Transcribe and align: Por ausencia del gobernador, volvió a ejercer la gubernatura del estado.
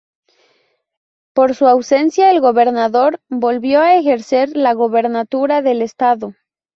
Por 1.35 1.51
ausencia 1.61 2.27
del 2.29 2.41
gobernador, 2.41 3.19
volvió 3.29 3.81
a 3.81 3.97
ejercer 3.97 4.57
la 4.57 4.73
gubernatura 4.73 5.61
del 5.61 5.83
estado. 5.83 6.33